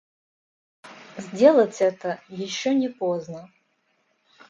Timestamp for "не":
2.73-2.89